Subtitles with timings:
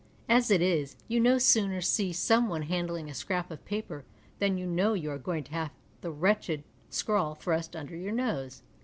[0.27, 4.03] As it is, you no sooner see some one handling a scrap of paper
[4.39, 5.69] than )'ou kiujw you are going to have
[6.01, 8.63] the wretched scrawl thrust under your nose.